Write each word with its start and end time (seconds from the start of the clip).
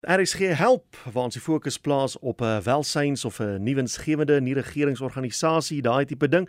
RSG 0.00 0.56
help 0.56 0.96
waar 1.12 1.26
ons 1.28 1.36
die 1.36 1.42
fokus 1.44 1.76
plaas 1.76 2.16
op 2.24 2.40
'n 2.40 2.64
welsyns 2.64 3.24
of 3.24 3.38
'n 3.38 3.62
nuwensgewende 3.62 4.40
nie 4.40 4.54
regeringsorganisasie, 4.54 5.82
daai 5.82 6.04
tipe 6.04 6.28
ding. 6.28 6.48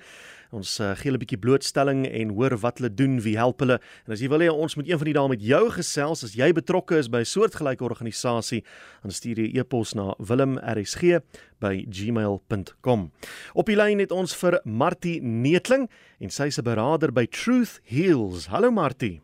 Ons 0.51 0.79
uh, 0.79 0.95
gee 0.95 1.11
'n 1.11 1.17
bietjie 1.17 1.37
blootstelling 1.37 2.07
en 2.07 2.29
hoor 2.29 2.57
wat 2.57 2.77
hulle 2.77 2.93
doen, 2.93 3.21
wie 3.21 3.37
help 3.37 3.59
hulle. 3.59 3.79
En 4.05 4.11
as 4.13 4.19
jy 4.21 4.29
wil 4.29 4.39
hê 4.39 4.49
ons 4.49 4.75
moet 4.75 4.87
een 4.87 4.97
van 4.97 5.05
die 5.05 5.13
dae 5.13 5.27
met 5.27 5.41
jou 5.41 5.69
gesels 5.69 6.23
as 6.23 6.33
jy 6.33 6.53
betrokke 6.53 6.97
is 6.97 7.09
by 7.09 7.19
'n 7.19 7.25
soortgelyke 7.25 7.83
organisasie, 7.83 8.63
dan 9.01 9.11
stuur 9.11 9.37
jy 9.37 9.59
e-pos 9.59 9.93
na 9.95 10.15
wilmrsg@gmail.com. 10.17 13.11
Op 13.53 13.65
die 13.65 13.75
lyn 13.75 13.99
het 13.99 14.11
ons 14.11 14.35
vir 14.35 14.61
Martie 14.63 15.21
Neetling 15.21 15.89
en 16.21 16.29
sy's 16.29 16.57
'n 16.57 16.63
beraader 16.63 17.11
by 17.11 17.25
Truth 17.25 17.81
Heals. 17.83 18.47
Hallo 18.47 18.71
Martie. 18.71 19.21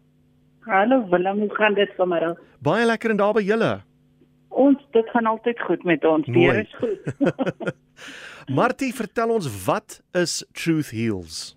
Hallo 0.59 1.07
Willem, 1.09 1.39
hoe 1.39 1.55
gaan 1.55 1.73
dit 1.73 1.89
vanmiddag? 1.95 2.37
Baie 2.59 2.85
lekker 2.85 3.09
en 3.09 3.17
daar 3.17 3.33
by 3.33 3.41
julle. 3.41 3.87
Ons 4.57 4.81
dit 4.95 5.09
gaan 5.13 5.25
altyd 5.29 5.59
goed 5.61 5.83
met 5.85 6.05
ons. 6.05 6.25
Dit 6.25 6.65
is 6.65 6.75
goed. 6.81 7.73
Martie, 8.59 8.93
vertel 8.95 9.29
ons 9.35 9.49
wat 9.65 10.01
is 10.17 10.39
Truth 10.57 10.89
Heals? 10.95 11.56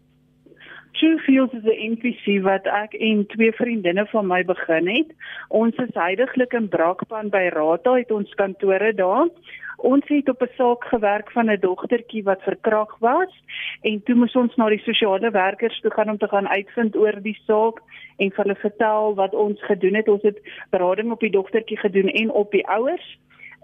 Truth 1.00 1.24
Heals 1.26 1.52
is 1.52 1.64
'n 1.64 1.92
NPC 1.92 2.42
wat 2.44 2.66
ek 2.66 2.92
en 2.92 3.26
twee 3.26 3.52
vriendinne 3.52 4.06
van 4.06 4.26
my 4.26 4.44
begin 4.44 4.88
het. 4.88 5.14
Ons 5.48 5.74
is 5.76 5.94
heidaglik 5.94 6.52
in 6.52 6.68
Brakpan 6.68 7.30
by 7.30 7.48
Rata 7.54 7.94
het 7.96 8.10
ons 8.10 8.34
kantore 8.34 8.92
daar. 8.94 9.28
Ons 9.76 10.04
het 10.08 10.28
op 10.28 10.42
'n 10.42 10.52
saak 10.56 10.84
gewerk 10.84 11.30
van 11.32 11.50
'n 11.50 11.60
dogtertjie 11.60 12.22
wat 12.22 12.42
verkragt 12.42 12.98
was 12.98 13.32
en 13.80 14.02
toe 14.02 14.14
moes 14.14 14.36
ons 14.36 14.56
na 14.56 14.68
die 14.68 14.84
sosiale 14.84 15.30
werkers 15.30 15.80
toe 15.80 15.90
gaan 15.90 16.10
om 16.10 16.18
te 16.18 16.28
gaan 16.28 16.48
uitvind 16.48 16.96
oor 16.96 17.16
die 17.22 17.38
saak 17.46 17.80
en 18.16 18.32
hulle 18.34 18.54
vertel 18.54 19.14
wat 19.14 19.34
ons 19.34 19.62
gedoen 19.62 19.94
het. 19.94 20.08
Ons 20.08 20.22
het 20.22 20.38
berading 20.70 21.10
op 21.12 21.20
die 21.20 21.30
dogtertjie 21.30 21.78
gedoen 21.78 22.08
en 22.08 22.30
op 22.30 22.50
die 22.50 22.66
ouers 22.66 23.18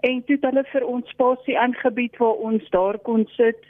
en 0.05 0.23
toe 0.25 0.35
het 0.35 0.45
hulle 0.45 0.63
vir 0.71 0.85
ons 0.85 1.09
spasie 1.09 1.57
aangebied 1.59 2.17
waar 2.21 2.41
ons 2.49 2.69
daar 2.69 2.97
kon 3.07 3.25
sit 3.35 3.61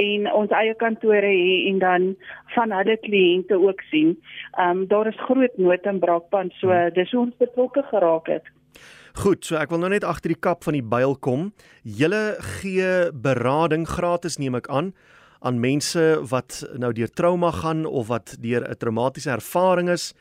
en 0.00 0.28
ons 0.32 0.52
eie 0.56 0.74
kantore 0.80 1.28
hê 1.28 1.56
en 1.70 1.78
dan 1.78 2.10
van 2.54 2.72
hulle 2.72 2.96
kliënte 3.04 3.58
ook 3.60 3.80
sien. 3.90 4.16
Ehm 4.58 4.84
um, 4.84 4.86
daar 4.88 5.08
is 5.12 5.24
groot 5.28 5.58
nood 5.58 5.86
in 5.86 6.00
Brakpan, 6.00 6.50
so 6.60 6.72
hmm. 6.72 6.94
dis 6.94 7.10
hoe 7.12 7.20
ons 7.26 7.36
betrokke 7.38 7.82
geraak 7.90 8.30
het. 8.32 8.48
Goed, 9.14 9.44
so 9.44 9.56
ek 9.56 9.70
wil 9.70 9.78
nou 9.78 9.92
net 9.92 10.04
agter 10.04 10.32
die 10.32 10.40
kap 10.40 10.64
van 10.64 10.74
die 10.74 10.82
byl 10.82 11.14
kom. 11.22 11.52
Julle 11.82 12.34
gee 12.58 13.12
berading 13.12 13.86
gratis 13.86 14.40
neem 14.42 14.58
ek 14.58 14.68
aan 14.68 14.94
aan 15.44 15.60
mense 15.60 16.00
wat 16.30 16.62
nou 16.80 16.88
deur 16.96 17.10
trauma 17.12 17.50
gaan 17.52 17.84
of 17.84 18.08
wat 18.08 18.36
deur 18.40 18.64
'n 18.64 18.78
traumatiese 18.80 19.30
ervaring 19.30 19.90
is 19.90 20.14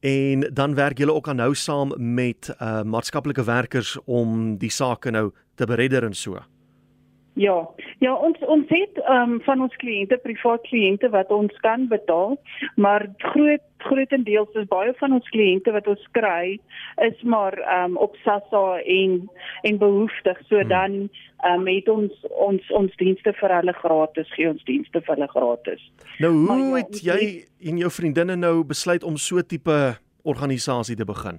en 0.00 0.40
dan 0.52 0.74
werk 0.74 0.98
julle 0.98 1.14
ook 1.14 1.28
aanhou 1.28 1.54
saam 1.54 1.92
met 1.96 2.50
uh 2.60 2.82
maatskaplike 2.82 3.44
werkers 3.44 3.96
om 4.04 4.56
die 4.58 4.70
sake 4.70 5.10
nou 5.10 5.30
te 5.54 5.66
beredder 5.66 6.04
en 6.04 6.14
so. 6.14 6.38
Ja, 7.38 7.68
ja 7.98 8.14
ons 8.14 8.38
ons 8.50 8.66
het 8.68 8.98
ehm 9.04 9.32
um, 9.32 9.40
van 9.46 9.62
ons 9.62 9.74
kliënte, 9.78 10.18
privaat 10.22 10.64
kliënte 10.66 11.10
wat 11.14 11.30
ons 11.30 11.54
kan 11.62 11.86
betaal, 11.90 12.34
maar 12.74 13.06
groot 13.30 13.62
grootendeels 13.78 14.56
is 14.58 14.66
baie 14.66 14.90
van 14.98 15.14
ons 15.14 15.28
kliënte 15.30 15.70
wat 15.76 15.86
ons 15.86 16.02
kry 16.18 16.56
is 17.06 17.22
maar 17.22 17.54
ehm 17.60 17.92
um, 17.92 17.96
op 18.02 18.16
SASSA 18.24 18.80
en 18.82 19.30
en 19.62 19.78
behoeftig. 19.78 20.40
So 20.48 20.58
hmm. 20.58 20.68
dan 20.68 20.96
ehm 20.98 21.60
um, 21.60 21.66
het 21.70 21.88
ons 21.88 22.26
ons 22.48 22.70
ons 22.80 22.96
dienste 22.96 23.32
vir 23.40 23.56
hulle 23.60 23.76
gratis, 23.82 24.34
gee 24.34 24.50
ons 24.50 24.64
dienste 24.64 25.00
vir 25.00 25.14
hulle 25.14 25.30
gratis. 25.36 25.90
Nou 26.18 26.32
hoe 26.34 26.46
maar, 26.48 26.64
ja, 26.66 26.82
het 26.82 27.02
jy 27.06 27.70
en 27.70 27.78
jou 27.84 27.90
vriendinne 28.00 28.36
nou 28.36 28.64
besluit 28.64 29.06
om 29.06 29.16
so 29.16 29.42
tipe 29.42 29.78
organisasie 30.22 30.96
te 30.96 31.06
begin? 31.06 31.38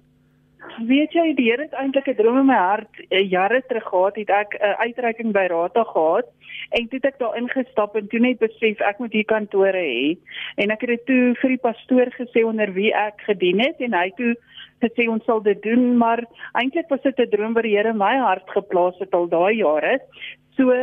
Weet 0.87 1.13
jy 1.13 1.33
die 1.35 1.49
Here 1.49 1.63
het 1.63 1.73
eintlik 1.73 2.07
'n 2.07 2.15
droom 2.15 2.37
in 2.37 2.45
my 2.45 2.57
hart 2.57 2.99
uh, 3.09 3.29
jare 3.29 3.63
terug 3.67 3.83
gehad 3.83 4.15
het 4.15 4.29
ek 4.29 4.57
'n 4.59 4.63
uh, 4.65 4.79
uitreiking 4.79 5.31
by 5.31 5.45
Rata 5.47 5.83
gehad 5.83 6.27
en 6.69 6.87
toe 6.87 6.99
het 7.01 7.09
ek 7.11 7.19
daar 7.19 7.37
ingestap 7.37 7.95
en 7.95 8.07
toe 8.07 8.19
net 8.19 8.39
besef 8.39 8.81
ek 8.85 9.01
moet 9.01 9.15
hier 9.15 9.27
kantore 9.29 9.83
hê 9.83 10.17
en 10.61 10.71
ek 10.75 10.85
het 10.85 10.95
dit 10.95 11.05
toe 11.09 11.35
vir 11.41 11.55
die 11.55 11.63
pastoor 11.65 12.13
gesê 12.17 12.45
onder 12.45 12.73
wie 12.77 12.93
ek 12.93 13.25
gedien 13.29 13.63
het 13.63 13.81
en 13.85 13.97
hy 13.97 14.09
toe 14.17 14.33
gesê 14.83 15.09
ons 15.11 15.25
sal 15.25 15.41
dit 15.45 15.61
doen 15.63 15.97
maar 15.97 16.23
eintlik 16.61 16.89
was 16.93 17.03
dit 17.03 17.19
'n 17.19 17.31
droom 17.35 17.53
wat 17.53 17.63
die 17.63 17.75
Here 17.77 17.89
in 17.89 17.97
my 17.97 18.15
hart 18.17 18.49
geplaas 18.49 18.99
het 18.99 19.13
al 19.13 19.27
daai 19.27 19.55
jare 19.63 19.99
so 20.57 20.73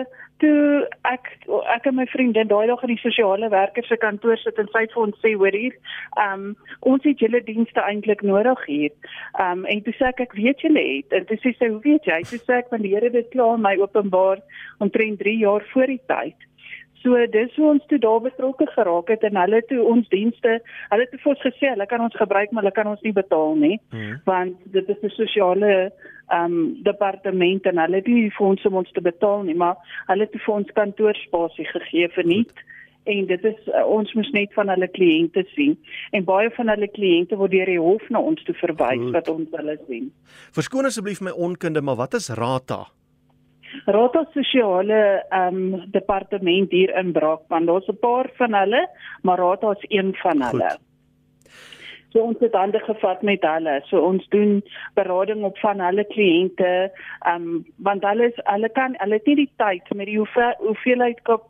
toe 0.43 0.87
ek 1.09 1.29
ek 1.73 1.87
en 1.89 1.97
my 1.97 2.07
vriendin 2.13 2.49
daai 2.51 2.67
dag 2.69 2.83
in 2.85 2.93
die 2.93 3.01
sosiale 3.01 3.49
werker 3.53 3.87
se 3.89 3.97
kantoor 4.01 4.37
sit 4.41 4.59
en 4.61 4.69
sy 4.73 4.85
vir 4.93 5.03
ons 5.03 5.21
sê 5.23 5.33
hoor 5.41 5.57
hier, 5.57 5.77
ehm 6.21 6.47
um, 6.51 6.57
ons 6.93 7.05
het 7.09 7.23
julle 7.23 7.41
dienste 7.47 7.83
eintlik 7.83 8.25
nodig 8.27 8.65
hier. 8.69 8.93
Ehm 9.41 9.65
um, 9.65 9.67
en 9.73 9.83
toe 9.87 9.95
sê 9.97 10.11
ek 10.11 10.25
ek 10.27 10.37
weet 10.41 10.65
julle 10.67 10.85
het 10.91 11.17
en 11.19 11.29
toe 11.31 11.39
sê 11.43 11.55
sy 11.57 11.71
hoe 11.73 11.81
weet 11.85 12.09
jy? 12.11 12.21
Toe 12.33 12.41
sê 12.43 12.61
ek 12.61 12.73
want 12.75 12.85
die 12.85 12.93
Here 12.95 13.09
het 13.09 13.17
dit 13.17 13.33
klaar 13.33 13.61
my 13.61 13.77
openbaar 13.81 14.43
omtrent 14.85 15.23
3 15.25 15.37
jaar 15.41 15.65
voor 15.77 15.93
die 15.93 16.03
tyd. 16.11 16.49
So 17.03 17.15
dis 17.31 17.55
hoe 17.55 17.69
ons 17.71 17.85
toe 17.87 17.99
daar 18.03 18.21
betrokke 18.25 18.67
geraak 18.73 19.11
het 19.13 19.25
en 19.29 19.37
hulle 19.39 19.61
toe 19.69 19.83
ons 19.85 20.09
dienste, 20.11 20.57
hulle 20.91 21.05
het 21.05 21.15
vir 21.15 21.33
ons 21.35 21.45
gesê 21.45 21.71
hulle 21.71 21.87
kan 21.91 22.03
ons 22.03 22.17
gebruik 22.19 22.51
maar 22.51 22.65
hulle 22.65 22.75
kan 22.75 22.89
ons 22.91 23.03
nie 23.05 23.15
betaal 23.15 23.55
nie 23.61 23.77
mm. 23.93 24.23
want 24.27 24.57
dit 24.75 24.89
is 24.95 25.03
'n 25.05 25.15
sosiale 25.15 25.73
ehm 26.27 26.45
um, 26.45 26.83
departement 26.83 27.67
en 27.71 27.79
hulle 27.79 28.01
het 28.01 28.09
nie 28.11 28.33
ons 28.39 28.65
om 28.67 28.81
ons 28.83 28.91
te 28.93 29.01
betaal 29.01 29.45
nie, 29.47 29.55
maar 29.55 29.77
hulle 30.09 30.27
het 30.27 30.35
vir 30.47 30.55
ons 30.55 30.73
kantoorspasie 30.81 31.69
gegee 31.71 32.09
vir 32.17 32.27
nie 32.27 32.45
en 33.07 33.27
dit 33.27 33.45
is 33.45 33.61
uh, 33.71 33.85
ons 33.87 34.13
moet 34.19 34.33
net 34.33 34.53
van 34.59 34.69
hulle 34.69 34.89
kliënte 34.99 35.45
sien 35.55 35.77
en 36.11 36.27
baie 36.27 36.51
van 36.59 36.69
hulle 36.75 36.91
kliënte 36.99 37.39
word 37.39 37.55
deur 37.55 37.71
die 37.71 37.79
hof 37.79 38.11
na 38.11 38.19
ons 38.19 38.43
toe 38.49 38.55
verwys 38.59 39.07
wat 39.15 39.31
ons 39.31 39.55
hulle 39.55 39.79
sien. 39.87 40.11
Verskoon 40.59 40.91
asseblief 40.91 41.23
my 41.23 41.31
onkunde, 41.31 41.83
maar 41.83 42.01
wat 42.03 42.19
is 42.19 42.33
Rata? 42.35 42.87
Rota 43.85 44.25
sosiale 44.33 45.25
ehm 45.29 45.75
um, 45.75 45.91
departement 45.91 46.71
hier 46.71 46.97
in 46.97 47.13
Brakpan. 47.13 47.67
Daar's 47.67 47.89
'n 47.89 47.99
paar 48.01 48.31
van 48.35 48.55
hulle, 48.55 48.89
maar 49.23 49.39
Rota 49.39 49.71
is 49.71 49.85
een 49.89 50.15
van 50.15 50.43
hulle. 50.43 50.71
Goed. 50.71 50.87
So 52.17 52.23
ons 52.25 52.39
het 52.41 52.55
hande 52.57 52.79
gevat 52.81 53.23
met 53.23 53.43
hulle. 53.45 53.81
So 53.91 54.01
ons 54.01 54.25
doen 54.33 54.63
berading 54.95 55.43
op 55.45 55.59
van 55.59 55.81
hulle 55.85 56.05
kliënte, 56.15 56.71
ehm 57.21 57.43
um, 57.43 57.65
want 57.77 58.07
hulle 58.09 58.31
is 58.31 58.39
hulle 58.45 58.71
kan 58.79 58.95
hulle 59.03 59.19
het 59.19 59.27
nie 59.27 59.37
die 59.43 59.51
tyd 59.61 59.93
met 59.95 60.07
die 60.07 60.17
hoeveel 60.17 60.55
hoeveelheid 60.63 61.21
kop 61.29 61.45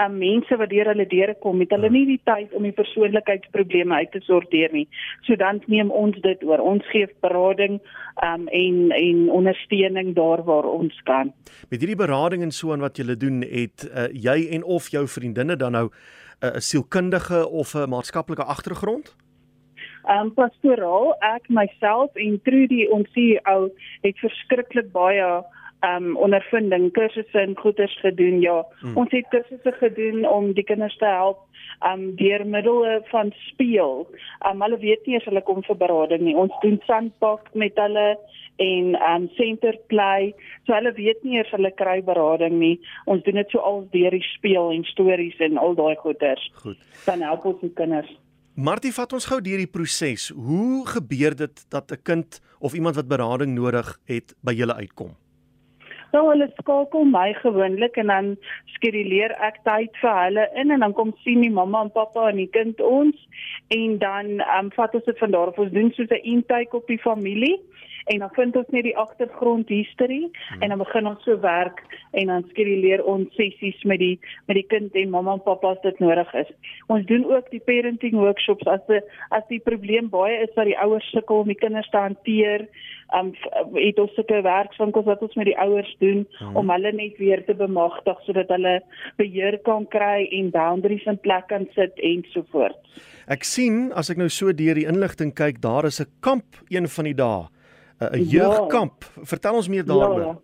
um, 0.00 0.18
mense 0.18 0.56
wat 0.56 0.70
deur 0.70 0.90
hulle 0.92 1.06
deure 1.06 1.34
kom, 1.40 1.60
het 1.60 1.70
hulle 1.70 1.90
nie 1.90 2.06
die 2.06 2.20
tyd 2.24 2.52
om 2.52 2.62
die 2.66 2.74
persoonlikheidsprobleme 2.76 3.94
uit 3.94 4.12
te 4.12 4.20
sorteer 4.26 4.72
nie. 4.72 4.86
So 5.26 5.36
dan 5.36 5.62
neem 5.66 5.90
ons 5.90 6.18
dit 6.24 6.44
oor. 6.44 6.62
Ons 6.64 6.86
gee 6.92 7.08
berading 7.24 7.80
um, 8.22 8.48
en 8.48 8.90
en 8.90 9.30
ondersteuning 9.30 10.14
daar 10.14 10.44
waar 10.44 10.68
ons 10.70 11.00
kan. 11.08 11.32
Met 11.70 11.80
hierdie 11.80 11.98
berading 11.98 12.42
en 12.42 12.52
so 12.52 12.72
aan 12.72 12.84
wat 12.84 12.96
julle 12.96 13.16
doen, 13.16 13.42
het 13.42 13.88
uh, 13.90 14.08
jy 14.12 14.48
en 14.56 14.64
of 14.64 14.88
jou 14.88 15.06
vriendinne 15.08 15.56
dan 15.56 15.72
nou 15.72 15.88
eh, 15.88 16.48
'n 16.48 16.56
uh, 16.56 16.60
sielkundige 16.60 17.48
of 17.48 17.74
'n 17.74 17.88
maatskaplike 17.88 18.44
agtergrond? 18.44 19.16
Um, 20.04 20.34
pastoraal, 20.34 21.14
ek 21.24 21.48
myself 21.48 22.12
en 22.20 22.40
Trudy 22.44 22.84
ons 22.92 23.08
CEO 23.16 23.70
het 24.04 24.18
verskriklik 24.20 24.90
baie 24.92 25.28
um 25.84 26.16
ondervinding 26.16 26.90
kursusse 26.96 27.40
en 27.40 27.56
goeders 27.56 27.94
gedoen 28.00 28.40
ja. 28.40 28.62
Hmm. 28.80 28.96
ons 28.96 29.10
het 29.12 29.28
kursusse 29.28 29.72
gedoen 29.80 30.28
om 30.28 30.52
die 30.52 30.64
kinders 30.64 30.96
te 30.96 31.06
help 31.06 31.42
um 31.88 32.14
deur 32.16 32.46
middel 32.46 32.84
van 33.10 33.32
speel. 33.48 34.06
Um 34.48 34.62
hulle 34.62 34.78
weet 34.78 35.06
nie 35.06 35.18
as 35.18 35.26
hulle 35.28 35.42
kom 35.44 35.62
vir 35.66 35.76
berading 35.80 36.24
nie. 36.26 36.36
Ons 36.38 36.54
doen 36.62 36.78
sandpak 36.86 37.50
met 37.54 37.76
hulle 37.80 38.06
en 38.62 38.94
um 39.10 39.28
center 39.36 39.78
play 39.90 40.32
so 40.64 40.76
hulle 40.76 40.92
weet 40.96 41.24
nie 41.26 41.40
as 41.42 41.50
hulle 41.54 41.72
kry 41.76 42.00
berading 42.04 42.58
nie. 42.60 42.76
Ons 43.10 43.24
doen 43.26 43.40
dit 43.40 43.50
so 43.50 43.64
al 43.64 43.82
deur 43.92 44.14
die 44.14 44.26
speel 44.34 44.70
en 44.76 44.86
stories 44.92 45.40
en 45.48 45.58
al 45.58 45.74
daai 45.78 45.96
goeders. 46.02 46.46
Goed. 46.62 46.78
Dan 47.06 47.26
help 47.26 47.44
ons 47.50 47.60
die 47.64 47.72
kinders. 47.74 48.12
Martie 48.54 48.92
vat 48.94 49.12
ons 49.16 49.24
gou 49.26 49.40
deur 49.42 49.58
die 49.58 49.70
proses. 49.70 50.28
Hoe 50.30 50.86
gebeur 50.86 51.34
dit 51.34 51.64
dat 51.70 51.90
'n 51.90 52.02
kind 52.02 52.40
of 52.60 52.74
iemand 52.74 52.94
wat 52.94 53.08
berading 53.08 53.54
nodig 53.54 53.98
het 54.06 54.34
by 54.42 54.52
julle 54.54 54.74
uitkom? 54.74 55.16
Nou 56.14 56.28
hulle 56.28 56.46
skakel 56.60 57.08
my 57.10 57.32
gewoonlik 57.40 57.96
en 57.98 58.10
dan 58.12 58.26
skeduleer 58.76 59.32
ek 59.42 59.56
tyd 59.66 59.96
vir 59.98 60.12
hulle 60.20 60.44
in 60.62 60.70
en 60.70 60.84
dan 60.86 60.94
kom 60.94 61.10
sien 61.24 61.42
die 61.42 61.50
mamma 61.50 61.80
en 61.82 61.90
pappa 61.96 62.28
en 62.30 62.38
die 62.38 62.50
kind 62.54 62.82
ons 62.86 63.24
en 63.74 63.96
dan 63.98 64.30
um, 64.44 64.68
vat 64.76 64.94
ons 64.94 65.08
dit 65.08 65.18
van 65.18 65.34
daar 65.34 65.50
af. 65.50 65.58
Ons 65.58 65.74
doen 65.74 65.90
soos 65.96 66.12
'n 66.14 66.22
intake 66.34 66.76
op 66.78 66.86
die 66.86 67.00
familie 67.02 67.56
en 68.04 68.18
dan 68.18 68.30
vind 68.32 68.56
ons 68.56 68.72
net 68.74 68.84
die 68.84 68.96
agtergrond 69.00 69.68
history 69.72 70.22
hmm. 70.28 70.62
en 70.62 70.68
dan 70.68 70.80
begin 70.82 71.06
ons 71.08 71.22
so 71.24 71.38
werk 71.40 71.80
en 72.12 72.32
dan 72.32 72.46
skeduleer 72.50 73.04
ons 73.08 73.28
sessies 73.38 73.84
met 73.88 74.00
die 74.02 74.16
met 74.48 74.58
die 74.60 74.66
kind 74.68 74.96
en 75.00 75.12
mamma 75.14 75.36
en 75.38 75.44
pappa 75.44 75.72
as 75.74 75.82
dit 75.84 76.00
nodig 76.04 76.34
is. 76.44 76.50
Ons 76.92 77.06
doen 77.08 77.24
ook 77.32 77.48
die 77.52 77.62
parenting 77.64 78.18
workshops 78.20 78.68
as 78.70 78.84
die 78.90 79.00
as 79.36 79.46
die 79.48 79.62
probleem 79.64 80.10
baie 80.12 80.42
is 80.44 80.52
dat 80.56 80.68
die 80.68 80.78
ouers 80.78 81.08
sukkel 81.14 81.44
om 81.44 81.52
die 81.52 81.60
kinders 81.60 81.88
te 81.92 82.02
hanteer 82.02 82.66
um 83.16 83.32
het 83.78 83.98
ons 84.00 84.12
sulke 84.18 84.40
werkswinkels 84.44 85.08
wat 85.08 85.22
ons 85.24 85.36
met 85.40 85.48
die 85.48 85.58
ouers 85.64 85.90
doen 86.02 86.24
hmm. 86.38 86.60
om 86.60 86.72
hulle 86.74 86.92
net 86.92 87.16
weer 87.22 87.44
te 87.46 87.56
bemagtig 87.56 88.20
sodat 88.28 88.52
hulle 88.52 88.76
beheer 89.20 89.58
kan 89.64 89.88
kry 89.88 90.28
en 90.40 90.52
boundaries 90.52 91.08
in 91.08 91.20
plek 91.24 91.48
kan 91.48 91.68
sit 91.78 91.96
en 92.04 92.24
so 92.34 92.44
voort. 92.52 92.76
Ek 93.32 93.44
sien 93.48 93.88
as 93.96 94.10
ek 94.12 94.20
nou 94.20 94.28
so 94.28 94.52
deur 94.52 94.76
die 94.76 94.88
inligting 94.88 95.32
kyk, 95.32 95.62
daar 95.64 95.88
is 95.88 96.00
'n 96.00 96.10
kamp 96.20 96.60
een 96.68 96.88
van 96.88 97.04
die 97.04 97.16
dae 97.16 97.53
'n 98.10 98.22
jeugkamp. 98.22 98.94
Ja. 99.00 99.24
Vertel 99.24 99.54
ons 99.54 99.68
meer 99.68 99.84
daaroor. 99.84 100.20
Ja. 100.20 100.38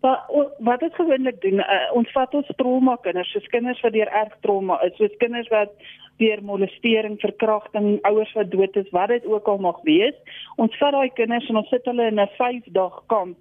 Wat 0.00 0.20
wat 0.58 0.80
dit 0.80 0.94
gewoonlik 0.94 1.40
doen, 1.40 1.58
uh, 1.58 1.90
ons 1.92 2.10
vat 2.12 2.34
ons 2.34 2.52
trauma 2.56 2.96
kinders, 3.00 3.30
soos 3.32 3.46
kinders 3.46 3.80
wat 3.80 3.92
deur 3.92 4.08
erg 4.08 4.36
trauma 4.40 4.80
is, 4.82 4.96
soos 4.96 5.16
kinders 5.16 5.48
wat 5.48 5.70
deur 6.16 6.42
molestering, 6.42 7.20
verkrachting, 7.20 7.98
ouers 8.02 8.32
wat 8.32 8.50
dood 8.50 8.76
is, 8.76 8.90
wat 8.90 9.08
dit 9.08 9.26
ook 9.26 9.48
al 9.48 9.58
mag 9.58 9.80
wees. 9.82 10.14
Ons 10.56 10.76
vat 10.78 10.92
daai 10.92 11.10
kinders 11.18 11.48
en 11.48 11.56
ons 11.56 11.68
sit 11.68 11.84
hulle 11.84 12.06
in 12.06 12.20
'n 12.20 12.28
5 12.36 12.64
dag 12.66 13.02
kamp. 13.06 13.36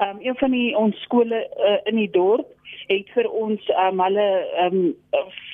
Um 0.00 0.18
een 0.20 0.36
van 0.36 0.50
die 0.50 0.76
ons 0.76 1.02
skole 1.02 1.48
uh, 1.68 1.78
in 1.84 1.96
die 1.96 2.10
dorp 2.10 2.48
het 2.88 3.08
vir 3.14 3.30
ons 3.30 3.70
um 3.88 4.00
hulle 4.00 4.28
um 4.64 4.78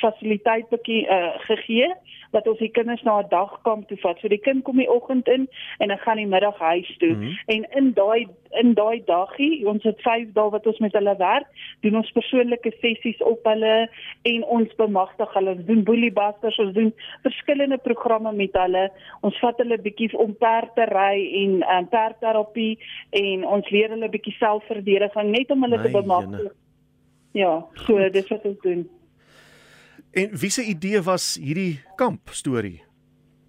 fasiliteit 0.01 0.69
bietjie 0.69 1.07
uh, 1.09 1.35
gegee 1.49 1.89
dat 2.31 2.49
ons 2.49 2.59
die 2.59 2.71
kinders 2.71 3.03
na 3.03 3.21
'n 3.21 3.29
dagkamp 3.29 3.89
toe 3.89 3.97
vat. 3.97 4.19
So 4.19 4.29
die 4.29 4.41
kind 4.41 4.65
kom 4.65 4.77
die 4.77 4.91
oggend 4.91 5.29
in 5.29 5.49
en 5.79 5.89
dan 5.89 5.99
gaan 5.99 6.17
die 6.17 6.27
middag 6.27 6.59
huis 6.59 6.97
toe. 6.99 7.15
Mm 7.15 7.23
-hmm. 7.23 7.39
En 7.47 7.67
in 7.71 7.93
daai 7.93 8.27
in 8.51 8.75
daai 8.75 9.03
daggie, 9.05 9.67
ons 9.69 9.83
het 9.83 10.01
5 10.01 10.33
dae 10.33 10.51
wat 10.51 10.67
ons 10.67 10.79
met 10.79 10.93
hulle 10.93 11.17
werk, 11.17 11.47
doen 11.81 11.97
ons 11.97 12.13
persoonlike 12.13 12.73
sessies 12.81 13.23
op 13.23 13.45
hulle 13.45 13.91
en 14.23 14.45
ons 14.45 14.75
bemagtig 14.75 15.33
hulle. 15.33 15.51
Ons 15.51 15.65
doen 15.65 15.83
boelie 15.85 16.13
busters, 16.13 16.59
ons 16.59 16.73
doen 16.73 16.95
verskillende 17.23 17.79
programme 17.79 18.33
met 18.33 18.53
hulle. 18.53 18.91
Ons 19.21 19.39
vat 19.39 19.59
hulle 19.59 19.79
bietjie 19.79 20.19
om 20.19 20.35
perd 20.37 20.75
te 20.75 20.85
ry 20.85 21.17
en 21.43 21.79
um, 21.79 21.89
perdterapie 21.89 22.79
en 23.11 23.47
ons 23.47 23.71
leer 23.71 23.91
hulle 23.91 24.09
bietjie 24.09 24.37
selfverdediging 24.39 25.31
net 25.31 25.51
om 25.51 25.63
hulle 25.63 25.77
nee, 25.77 25.87
te 25.87 25.99
bemagtig. 25.99 26.53
Ja, 27.37 27.67
so 27.85 28.11
dis 28.11 28.29
wat 28.33 28.45
ons 28.49 28.61
doen. 28.65 28.87
En 30.17 30.31
wie 30.33 30.51
se 30.51 30.63
idee 30.65 31.01
was 31.03 31.35
hierdie 31.37 31.81
kamp 32.01 32.31
storie? 32.33 32.79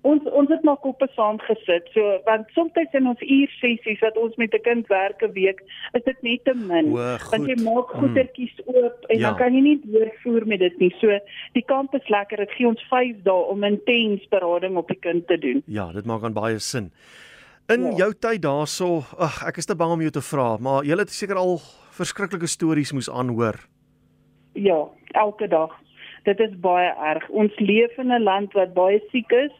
Ons 0.07 0.25
ons 0.35 0.49
het 0.51 0.63
maar 0.67 0.79
koppe 0.83 1.07
saamgesit. 1.15 1.87
So 1.93 2.17
want 2.25 2.49
soms 2.55 2.75
in 2.99 3.07
ons 3.07 3.23
uur 3.23 3.53
sessies 3.61 4.03
wat 4.03 4.19
ons 4.19 4.35
met 4.35 4.53
'n 4.53 4.61
kind 4.65 4.87
werk 4.87 5.23
'n 5.23 5.31
week, 5.31 5.63
is 5.93 6.03
dit 6.03 6.21
net 6.21 6.43
te 6.43 6.53
min. 6.53 6.91
Want 6.91 7.47
jy 7.47 7.55
maak 7.63 7.91
hmm. 7.91 7.99
goedertjies 7.99 8.55
mm. 8.59 8.75
oop 8.75 9.05
en 9.07 9.19
ja. 9.19 9.29
dan 9.29 9.37
kan 9.37 9.53
jy 9.53 9.61
nie 9.61 9.79
deurvoer 9.85 10.47
met 10.47 10.59
dit 10.59 10.77
nie. 10.79 10.93
So 10.99 11.19
die 11.53 11.63
kamp 11.65 11.95
is 11.95 12.09
lekker. 12.09 12.37
Dit 12.37 12.51
gee 12.51 12.67
ons 12.67 12.83
5 12.89 13.23
dae 13.23 13.43
om 13.47 13.63
intens 13.63 14.27
berading 14.27 14.75
op 14.75 14.87
die 14.87 14.99
kind 14.99 15.27
te 15.27 15.37
doen. 15.37 15.63
Ja, 15.65 15.91
dit 15.91 16.05
maak 16.05 16.23
aan 16.23 16.33
baie 16.33 16.59
sin. 16.59 16.91
In 17.67 17.81
ja. 17.81 17.95
jou 17.95 18.13
tyd 18.13 18.41
daarso, 18.41 19.03
ag 19.17 19.43
ek 19.47 19.57
is 19.57 19.65
te 19.65 19.75
bang 19.75 19.91
om 19.91 20.01
jou 20.01 20.11
te 20.11 20.21
vra, 20.21 20.57
maar 20.57 20.83
jy 20.83 20.97
het 20.97 21.09
seker 21.09 21.35
al 21.35 21.59
verskriklike 21.91 22.47
stories 22.47 22.91
moes 22.91 23.09
aanhoor. 23.09 23.55
Ja, 24.53 24.87
elke 25.11 25.47
dag 25.47 25.86
dit 26.27 26.43
is 26.43 26.55
baie 26.63 26.89
erg. 27.11 27.29
Ons 27.29 27.55
leef 27.59 27.97
in 27.97 28.11
'n 28.11 28.23
land 28.23 28.53
wat 28.53 28.73
baie 28.73 28.99
siek 29.11 29.31
is 29.31 29.53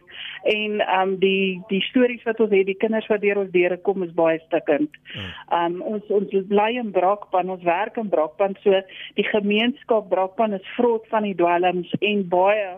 en 0.43 0.79
ehm 0.79 1.01
um, 1.01 1.15
die 1.19 1.61
die 1.67 1.81
stories 1.89 2.23
wat 2.23 2.39
ons 2.39 2.51
het, 2.51 2.65
die 2.65 2.81
kinders 2.83 3.07
wat 3.11 3.21
deur 3.21 3.43
ons 3.43 3.51
deure 3.51 3.77
kom 3.77 4.03
is 4.03 4.13
baie 4.13 4.39
stikkend. 4.45 4.91
Hmm. 5.13 5.31
Ehm 5.49 5.75
um, 5.75 5.81
ons 5.93 6.11
ons 6.19 6.47
bly 6.47 6.71
in 6.83 6.91
Brakpan, 6.91 7.49
ons 7.49 7.63
werk 7.63 7.97
in 7.97 8.09
Brakpan, 8.09 8.57
so 8.63 8.81
die 9.15 9.29
gemeenskap 9.31 10.09
Brakpan 10.09 10.53
is 10.53 10.75
vrot 10.75 11.07
van 11.13 11.23
die 11.23 11.35
dwelms 11.35 11.93
en 11.99 12.27
baie 12.29 12.69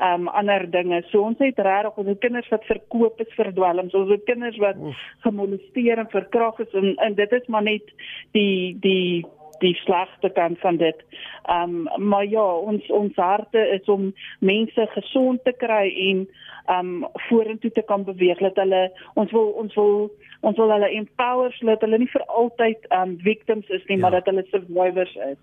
um, 0.00 0.28
ander 0.28 0.66
dinge. 0.70 1.02
So 1.10 1.22
ons 1.26 1.40
het 1.42 1.58
regtig 1.58 1.98
ons 1.98 2.08
het 2.12 2.20
kinders 2.22 2.50
wat 2.52 2.66
verkoop 2.70 3.20
is 3.24 3.32
vir 3.36 3.52
dwelms. 3.56 3.96
Ons 3.98 4.12
het 4.14 4.28
kinders 4.28 4.58
wat 4.62 4.78
gemolesteer 5.26 6.02
en 6.02 6.10
verkragt 6.12 6.66
is 6.66 6.78
en, 6.78 6.94
en 6.96 7.18
dit 7.18 7.34
is 7.40 7.50
maar 7.52 7.66
net 7.66 7.92
die 8.36 8.76
die 8.84 9.26
die 9.60 9.74
slegste 9.84 10.30
kant 10.34 10.60
van 10.60 10.76
dit. 10.76 11.04
Ehm 11.46 11.86
um, 11.86 12.08
maar 12.08 12.24
ja, 12.24 12.44
ons 12.44 12.90
ons 12.90 13.16
harte 13.16 13.58
is 13.78 13.88
om 13.88 14.14
mense 14.40 14.86
gesond 14.94 15.44
te 15.44 15.52
kry 15.52 15.88
en 16.10 16.28
um, 16.68 17.06
vorentoe 17.28 17.70
te 17.70 17.82
kan 17.82 18.04
beweeg 18.04 18.38
dat 18.38 18.56
hulle 18.62 18.88
ons 19.14 19.32
wil 19.32 19.52
ons 19.62 19.74
wil 19.74 20.10
ons 20.46 20.56
wil 20.56 20.70
hulle 20.70 20.88
empower 20.94 21.52
sodat 21.56 21.82
hulle 21.82 21.98
nie 21.98 22.10
vir 22.12 22.24
altyd 22.40 22.84
um 22.94 23.16
victims 23.24 23.66
is 23.74 23.82
nie, 23.88 23.96
ja. 23.96 24.02
maar 24.04 24.18
dat 24.18 24.28
hulle 24.30 24.44
survivors 24.52 25.14
is. 25.26 25.38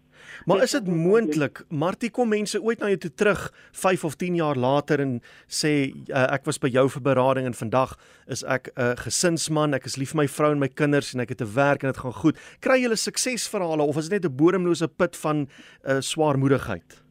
Maar 0.48 0.64
is 0.64 0.72
dit 0.72 0.88
moontlik, 0.88 1.62
Martie 1.70 2.10
kom 2.10 2.32
mense 2.32 2.62
ooit 2.62 2.80
na 2.80 2.90
jou 2.94 3.02
toe 3.04 3.12
terug 3.20 3.42
5 3.76 4.06
of 4.08 4.16
10 4.22 4.40
jaar 4.40 4.56
later 4.56 5.04
en 5.04 5.18
sê 5.52 5.74
uh, 5.92 6.26
ek 6.38 6.48
was 6.48 6.62
by 6.64 6.72
jou 6.72 6.88
vir 6.96 7.06
berading 7.10 7.50
en 7.50 7.58
vandag 7.58 7.98
is 8.32 8.44
ek 8.44 8.72
'n 8.72 8.82
uh, 8.82 8.96
gesinsman, 9.04 9.76
ek 9.76 9.86
is 9.86 9.98
lief 10.00 10.16
vir 10.16 10.24
my 10.24 10.28
vrou 10.28 10.52
en 10.52 10.64
my 10.64 10.72
kinders 10.72 11.14
en 11.14 11.22
ek 11.22 11.36
het 11.36 11.42
'n 11.42 11.56
werk 11.56 11.84
en 11.84 11.92
dit 11.92 12.04
gaan 12.04 12.20
goed. 12.24 12.40
Kry 12.62 12.80
jy 12.80 12.88
hulle 12.88 13.00
suksesverhale 13.00 13.84
of 13.84 13.98
is 13.98 14.10
dit 14.10 14.22
net 14.22 14.32
'n 14.32 14.36
bodemlose 14.36 14.88
put 14.88 15.16
van 15.16 15.48
uh, 15.84 16.00
swaarmoedigheid? 16.00 17.05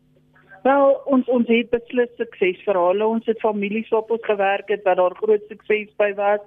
Wel, 0.64 0.94
ons 1.12 1.26
ons 1.28 1.48
het 1.52 1.68
beslis 1.70 2.12
suksesverhale. 2.16 3.04
Ons 3.06 3.26
het 3.28 3.40
families 3.42 3.90
wat 3.92 4.10
ons 4.14 4.24
gewerk 4.24 4.70
het 4.72 4.84
wat 4.88 4.96
daar 4.96 5.16
groot 5.18 5.42
sukses 5.50 5.90
by 6.00 6.14
was. 6.16 6.40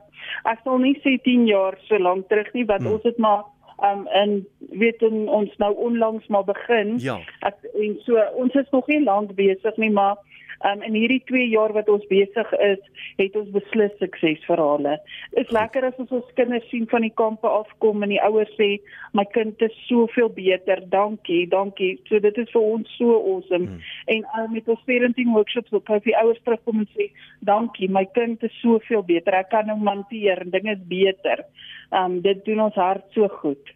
Ek 0.50 0.64
sal 0.64 0.82
nie 0.82 0.96
sê 1.04 1.20
10 1.22 1.46
jaar 1.50 1.78
so 1.86 2.00
lank 2.02 2.26
terug 2.32 2.50
nie, 2.58 2.66
want 2.66 2.82
hmm. 2.82 2.98
ons 2.98 3.06
het 3.06 3.22
maar 3.22 3.46
um 3.86 4.08
en 4.18 4.40
weet 4.74 5.04
ons 5.06 5.54
nou 5.62 5.70
onlangs 5.90 6.26
maar 6.34 6.48
begin. 6.48 6.96
Ja. 7.04 7.20
Ek, 7.46 7.62
en 7.78 7.94
so 8.08 8.24
ons 8.42 8.58
is 8.58 8.74
nog 8.74 8.90
nie 8.90 9.04
lank 9.04 9.36
besig 9.38 9.78
nie, 9.78 9.92
maar 9.94 10.18
Um 10.66 10.82
in 10.82 10.96
hierdie 10.98 11.22
2 11.30 11.50
jaar 11.52 11.74
wat 11.76 11.90
ons 11.90 12.06
besig 12.10 12.54
is, 12.66 12.82
het 13.18 13.36
ons 13.38 13.50
beslis 13.54 13.94
suksesverhale. 14.02 14.98
Is 15.38 15.52
lekker 15.54 15.86
as 15.86 16.00
ons 16.02 16.14
ons 16.18 16.34
kinders 16.40 16.66
sien 16.72 16.88
van 16.90 17.06
die 17.06 17.14
kampe 17.14 17.50
afkom 17.50 18.06
en 18.06 18.14
die 18.14 18.22
ouers 18.26 18.52
sê 18.58 18.70
my 19.18 19.26
kind 19.36 19.62
is 19.62 19.76
soveel 19.86 20.32
beter. 20.34 20.82
Dankie, 20.94 21.46
dankie. 21.52 21.96
So 22.10 22.20
dit 22.24 22.38
is 22.42 22.52
vir 22.54 22.70
ons 22.74 22.98
so 22.98 23.18
awesome. 23.20 23.70
Hmm. 23.70 23.82
En 24.16 24.26
um, 24.42 24.52
met 24.56 24.68
ons 24.68 24.86
parenting 24.90 25.34
workshops 25.36 25.74
ook 25.74 25.90
as 25.94 26.06
die 26.08 26.18
ouers 26.18 26.42
terugkom 26.46 26.82
en 26.84 26.90
sê 26.98 27.12
dankie, 27.46 27.90
my 27.90 28.06
kind 28.18 28.44
is 28.44 28.62
soveel 28.62 29.06
beter. 29.06 29.38
Ek 29.38 29.52
kan 29.54 29.70
nou 29.70 29.78
hanteer 29.88 30.42
en 30.44 30.54
dinge 30.54 30.74
is 30.78 30.86
beter. 30.90 31.46
Um 31.96 32.20
dit 32.22 32.40
doen 32.46 32.66
ons 32.68 32.76
hart 32.76 33.06
so 33.16 33.30
goed. 33.42 33.74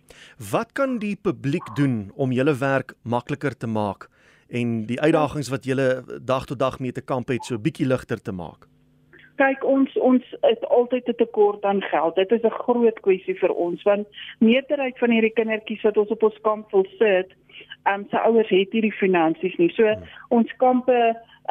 Wat 0.52 0.74
kan 0.76 0.98
die 1.00 1.16
publiek 1.16 1.68
doen 1.78 2.12
om 2.16 2.34
julle 2.36 2.58
werk 2.60 2.96
makliker 3.04 3.56
te 3.56 3.70
maak? 3.70 4.11
En 4.52 4.86
die 4.86 5.00
uitdagings 5.02 5.50
wat 5.50 5.66
julle 5.66 6.04
dag 6.22 6.46
tot 6.46 6.60
dag 6.60 6.80
mee 6.80 6.92
te 6.92 7.02
kamp 7.02 7.32
het 7.32 7.48
so 7.48 7.60
bietjie 7.60 7.88
ligter 7.88 8.22
te 8.22 8.32
maak? 8.36 8.68
Kyk, 9.42 9.64
ons 9.66 9.94
ons 9.98 10.34
het 10.44 10.66
altyd 10.68 11.08
'n 11.08 11.16
tekort 11.18 11.64
aan 11.64 11.82
geld. 11.82 12.16
Dit 12.16 12.32
is 12.32 12.44
'n 12.44 12.60
groot 12.64 13.00
kwessie 13.00 13.36
vir 13.40 13.54
ons 13.54 13.84
want 13.84 14.08
meerderheid 14.40 14.98
van 14.98 15.10
hierdie 15.10 15.34
kindertjies 15.34 15.82
wat 15.82 15.98
ons 15.98 16.10
op 16.10 16.24
ons 16.24 16.42
kamp 16.42 16.72
wil 16.72 16.86
sit, 17.00 17.34
um, 17.90 18.08
se 18.10 18.18
ouers 18.18 18.50
het 18.50 18.72
hierdie 18.72 18.96
finansies 19.00 19.58
nie. 19.58 19.72
So 19.76 19.88
hmm. 19.88 20.08
ons 20.30 20.56
kampe 20.58 21.02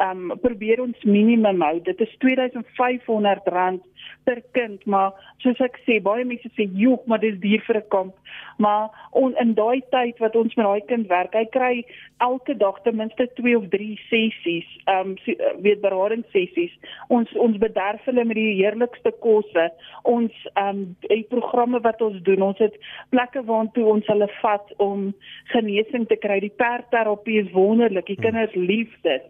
ehm 0.01 0.31
um, 0.31 0.37
probeer 0.39 0.79
ons 0.81 1.03
minimum 1.03 1.61
hou. 1.61 1.79
Dit 1.83 1.99
is 2.01 2.13
R2500 2.23 3.81
per 4.23 4.39
kind, 4.55 4.85
maar 4.85 5.11
soos 5.43 5.59
ek 5.61 5.77
sê, 5.85 5.99
baie 6.03 6.23
mense 6.25 6.49
sê, 6.55 6.67
"Joe, 6.77 6.99
maar 7.05 7.19
dis 7.19 7.37
duur 7.39 7.61
vir 7.67 7.77
'n 7.77 7.89
kamp." 7.89 8.15
Maar 8.57 8.89
on, 9.11 9.35
in 9.37 9.53
daai 9.53 9.81
tyd 9.89 10.17
wat 10.19 10.35
ons 10.35 10.55
met 10.55 10.65
daai 10.65 10.81
kind 10.85 11.07
werk, 11.07 11.33
hy 11.33 11.45
kry 11.45 11.85
elke 12.17 12.57
dag 12.57 12.81
ten 12.83 12.95
minste 12.95 13.27
2 13.35 13.57
of 13.57 13.67
3 13.69 13.99
sessies, 14.09 14.69
ehm 14.85 15.15
um, 15.15 15.61
weet 15.61 15.81
berading 15.81 16.23
sessies. 16.31 16.73
Ons 17.07 17.33
ons 17.35 17.57
bederf 17.57 18.05
hulle 18.05 18.25
met 18.25 18.35
die 18.35 18.61
heerlikste 18.61 19.11
kosse. 19.19 19.71
Ons 20.03 20.31
ehm 20.53 20.67
um, 20.67 20.95
die 21.07 21.25
programme 21.29 21.81
wat 21.81 22.01
ons 22.01 22.21
doen, 22.21 22.41
ons 22.41 22.57
het 22.57 22.75
plekke 23.09 23.43
waartoe 23.43 23.85
ons 23.85 24.07
hulle 24.07 24.29
vat 24.41 24.73
om 24.77 25.13
genesing 25.43 26.00
te 26.05 26.15
kry. 26.15 26.39
Die 26.39 26.53
perdterapie 26.55 27.39
is 27.41 27.51
wonderlik. 27.51 28.05
Die 28.05 28.19
kinders 28.19 28.55
lief 28.55 28.93
dit. 29.01 29.23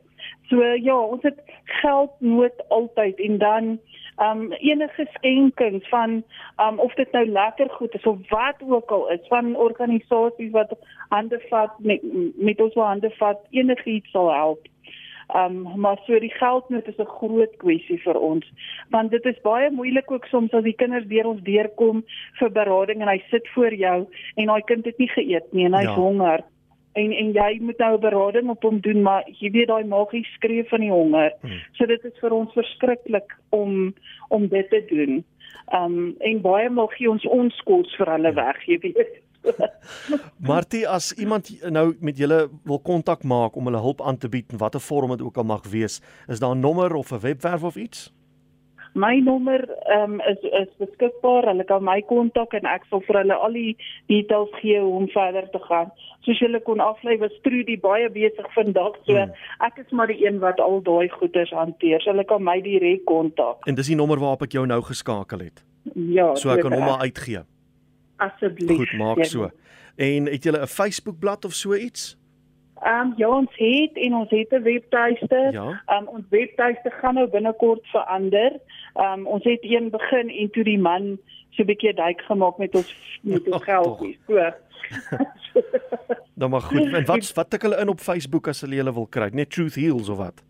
So 0.49 0.63
ja, 0.63 0.97
ons 0.99 1.23
het 1.23 1.39
geld 1.81 2.11
nood 2.19 2.69
altyd 2.69 3.19
en 3.19 3.37
dan 3.37 3.79
um 4.21 4.51
enige 4.51 5.07
skenkings 5.13 5.87
van 5.89 6.23
um 6.63 6.79
of 6.79 6.93
dit 6.93 7.11
nou 7.11 7.25
lekker 7.25 7.69
goed 7.69 7.93
is 7.93 8.03
of 8.03 8.17
wat 8.29 8.55
ook 8.67 8.91
al 8.91 9.09
is 9.09 9.27
van 9.27 9.55
organisasies 9.55 10.51
wat 10.51 10.75
hande 11.09 11.39
vat 11.49 11.79
met 11.79 12.01
met 12.35 12.61
ons 12.61 12.73
hande 12.73 13.09
vat 13.09 13.39
enigiets 13.49 14.11
sal 14.11 14.33
help. 14.33 14.67
Um 15.35 15.79
maar 15.79 15.97
so 16.05 16.19
die 16.19 16.33
geldnood 16.33 16.87
is 16.87 16.99
'n 16.99 17.15
groot 17.17 17.57
kwessie 17.57 18.01
vir 18.03 18.19
ons 18.19 18.45
want 18.89 19.11
dit 19.11 19.25
is 19.25 19.41
baie 19.41 19.71
moeilik 19.71 20.11
ook 20.11 20.25
soms 20.25 20.53
as 20.53 20.63
die 20.63 20.79
kinders 20.83 21.07
deur 21.07 21.27
ons 21.27 21.41
deurkom 21.41 22.03
vir 22.39 22.49
berading 22.49 23.01
en 23.01 23.07
hy 23.07 23.23
sit 23.29 23.47
voor 23.47 23.73
jou 23.73 24.07
en 24.35 24.45
daai 24.45 24.61
kind 24.61 24.85
het 24.85 24.97
nie 24.97 25.09
geëet 25.09 25.53
nie 25.53 25.65
en 25.65 25.73
hy's 25.73 25.93
ja. 25.95 25.95
honger 25.95 26.43
en 26.93 27.11
en 27.11 27.31
jy 27.31 27.57
moet 27.61 27.77
nou 27.77 27.93
'n 27.95 28.01
berading 28.01 28.49
op 28.49 28.63
hom 28.63 28.79
doen 28.79 29.01
maar 29.01 29.23
jy 29.39 29.51
weet 29.51 29.67
daai 29.67 29.83
magie 29.83 30.25
skree 30.35 30.63
van 30.69 30.79
die 30.79 30.91
honger. 30.91 31.33
Hmm. 31.41 31.59
So 31.71 31.85
dit 31.85 32.03
is 32.05 32.19
vir 32.19 32.31
ons 32.31 32.53
verskriklik 32.53 33.37
om 33.49 33.93
om 34.27 34.47
dit 34.47 34.69
te 34.69 34.85
doen. 34.89 35.23
Um 35.73 36.15
en 36.19 36.41
baie 36.41 36.69
maal 36.69 36.87
gee 36.87 37.09
ons 37.09 37.25
ons 37.25 37.61
kos 37.65 37.95
vir 37.95 38.11
hulle 38.11 38.33
ja. 38.33 38.33
weg, 38.33 38.65
jy 38.65 38.79
weet. 38.79 39.21
Martie, 40.51 40.87
as 40.87 41.13
iemand 41.13 41.49
nou 41.69 41.95
met 41.99 42.17
julle 42.17 42.49
wil 42.63 42.79
kontak 42.79 43.23
maak 43.23 43.55
om 43.55 43.65
hulle 43.65 43.81
hulp 43.81 44.01
aan 44.01 44.17
te 44.17 44.29
bied 44.29 44.51
in 44.51 44.57
watter 44.57 44.81
vorm 44.81 45.09
dit 45.09 45.21
ook 45.21 45.37
al 45.37 45.43
mag 45.43 45.67
wees, 45.67 46.01
is 46.27 46.39
daar 46.39 46.55
'n 46.55 46.59
nommer 46.59 46.95
of 46.95 47.11
'n 47.11 47.19
webwerf 47.19 47.63
of 47.63 47.75
iets? 47.75 48.11
My 48.93 49.19
nommer 49.23 49.61
um, 49.95 50.19
is 50.27 50.41
is 50.43 50.71
beskikbaar. 50.77 51.45
Hulle 51.47 51.63
kan 51.63 51.83
my 51.83 52.01
kontak 52.01 52.53
en 52.53 52.67
ek 52.67 52.83
sal 52.89 53.03
vir 53.07 53.21
hulle 53.21 53.37
al 53.45 53.53
die 53.55 53.77
details 54.11 54.51
gee 54.59 54.81
hoe 54.81 54.97
om 54.97 55.07
verder 55.13 55.47
te 55.53 55.61
gaan. 55.63 55.93
Soos 56.27 56.41
julle 56.43 56.59
kon 56.65 56.83
aflei, 56.83 57.15
was 57.21 57.37
Trudy 57.45 57.77
baie 57.79 58.09
besig 58.11 58.49
vandag, 58.53 58.99
so 59.07 59.15
hmm. 59.15 59.31
ek 59.63 59.79
is 59.85 59.95
maar 59.95 60.11
die 60.11 60.19
een 60.25 60.41
wat 60.43 60.59
al 60.59 60.83
daai 60.83 61.07
goeders 61.09 61.53
hanteer. 61.55 62.03
So 62.03 62.11
hulle 62.11 62.27
kan 62.27 62.43
my 62.43 62.59
direk 62.61 63.07
kontak. 63.07 63.63
En 63.65 63.79
dis 63.79 63.93
die 63.93 63.99
nommer 63.99 64.19
waarop 64.19 64.43
ek 64.49 64.59
jou 64.59 64.67
nou 64.67 64.81
geskakel 64.83 65.47
het. 65.47 65.63
Ja, 65.95 66.35
So 66.35 66.51
ek 66.51 66.61
kan 66.61 66.75
hom 66.75 66.85
maar 66.85 67.07
uitgee. 67.07 67.45
asseblief. 68.21 68.77
Goed, 68.77 68.97
maak 68.99 69.23
Jy 69.23 69.29
so. 69.29 69.49
En 69.95 70.27
het 70.29 70.43
julle 70.43 70.61
'n 70.61 70.67
Facebookblad 70.67 71.45
of 71.45 71.53
so 71.53 71.73
iets? 71.73 72.17
Ehm 72.81 73.07
um, 73.07 73.13
ja, 73.17 73.29
ons 73.29 73.51
het 73.53 73.93
en 73.93 74.15
ons 74.15 74.29
het 74.29 74.51
'n 74.51 74.63
webtuiste. 74.63 75.47
Ja. 75.51 75.81
Ehm 75.85 76.01
um, 76.01 76.07
ons 76.07 76.25
webtuiste 76.29 76.89
gaan 76.89 77.13
nou 77.13 77.27
binnekort 77.29 77.85
verander. 77.87 78.59
Ehm 78.93 79.19
um, 79.19 79.27
ons 79.27 79.43
het 79.43 79.59
een 79.61 79.89
begin 79.89 80.29
en 80.29 80.49
toe 80.49 80.63
die 80.63 80.79
man 80.79 81.19
so 81.49 81.61
'n 81.61 81.65
bietjie 81.65 81.93
duik 81.93 82.21
gemaak 82.21 82.57
met 82.57 82.75
ons 82.75 83.19
met 83.21 83.45
ons 83.45 83.55
Ag, 83.55 83.63
geldjies. 83.63 84.17
So. 84.27 84.53
Dan 86.39 86.49
maar 86.49 86.61
goed. 86.61 86.93
En 86.93 87.05
wat 87.05 87.33
wat 87.33 87.49
tik 87.49 87.61
hulle 87.61 87.77
in 87.77 87.87
op 87.87 87.99
Facebook 87.99 88.47
as 88.47 88.61
hulle 88.61 88.75
julle 88.75 88.93
wil 88.93 89.07
kry? 89.07 89.29
Net 89.33 89.49
Truth 89.49 89.75
Heals 89.75 90.09
of 90.09 90.17
wat? 90.17 90.43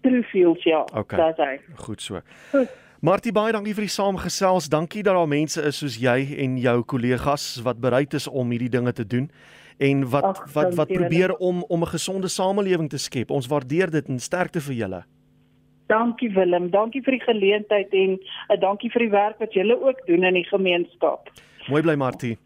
Truefields 0.00 0.62
ja. 0.62 0.84
Okay. 0.94 1.32
Dis 1.32 1.44
hy. 1.44 1.60
Goed 1.74 2.02
so. 2.02 2.20
Goed. 2.50 2.68
Martie 3.00 3.32
baie 3.32 3.52
dankie 3.52 3.74
vir 3.74 3.86
die 3.86 3.92
saamgesels. 3.92 4.68
Dankie 4.68 5.02
dat 5.02 5.14
daar 5.14 5.28
mense 5.28 5.62
is 5.62 5.78
soos 5.78 5.96
jy 6.00 6.36
en 6.38 6.56
jou 6.58 6.82
kollegas 6.82 7.60
wat 7.62 7.80
bereid 7.80 8.14
is 8.14 8.28
om 8.28 8.50
hierdie 8.50 8.72
dinge 8.72 8.92
te 8.92 9.06
doen 9.06 9.30
en 9.78 10.08
wat 10.08 10.24
Ag, 10.24 10.52
wat 10.52 10.74
wat 10.74 10.88
probeer 10.88 11.36
om 11.36 11.64
om 11.68 11.82
'n 11.82 11.86
gesonde 11.86 12.28
samelewing 12.28 12.88
te 12.88 12.98
skep. 12.98 13.30
Ons 13.30 13.46
waardeer 13.46 13.90
dit 13.90 14.08
en 14.08 14.18
sterkte 14.18 14.60
vir 14.60 14.74
julle. 14.74 15.04
Dankie 15.86 16.30
Willem, 16.30 16.70
dankie 16.70 17.02
vir 17.02 17.12
die 17.12 17.22
geleentheid 17.22 17.92
en 17.92 18.18
uh, 18.18 18.60
dankie 18.60 18.90
vir 18.90 19.00
die 19.00 19.10
werk 19.10 19.38
wat 19.38 19.52
julle 19.52 19.82
ook 19.82 20.06
doen 20.06 20.24
in 20.24 20.34
die 20.34 20.44
gemeenskap. 20.44 21.30
Mooi 21.68 21.82
bly 21.82 21.94
Martie. 21.94 22.38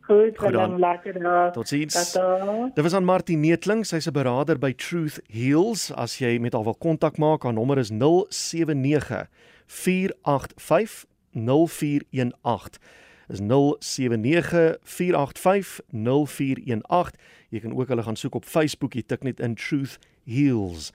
Goed, 0.00 0.38
Goed 0.38 0.52
dan. 0.52 0.74
Willem, 0.74 0.78
lekker 0.78 1.22
dag. 1.22 1.52
Totsiens. 1.52 2.12
Tata. 2.12 2.70
Dit 2.74 2.84
was 2.84 2.94
aan 2.94 3.04
Martie 3.04 3.36
Neetling, 3.36 3.86
sy's 3.86 4.06
'n 4.06 4.12
beraader 4.12 4.58
by 4.58 4.72
Truth 4.72 5.20
Heals. 5.32 5.92
As 5.94 6.18
jy 6.18 6.38
met 6.38 6.52
haar 6.52 6.64
wil 6.64 6.74
kontak 6.74 7.16
maak, 7.16 7.42
haar 7.42 7.52
nommer 7.52 7.78
is 7.78 7.90
079 7.90 9.28
485 9.66 11.06
0418. 11.32 12.80
Is 13.28 13.40
079 13.40 14.78
485 14.82 15.80
0418. 15.92 17.18
Jy 17.48 17.60
kan 17.60 17.74
ook 17.76 17.88
hulle 17.88 18.02
gaan 18.02 18.16
soek 18.16 18.34
op 18.34 18.44
Facebook, 18.44 18.94
jy 18.94 19.02
tik 19.06 19.22
net 19.22 19.40
in 19.40 19.54
Truth 19.54 19.98
Heals. 20.24 20.92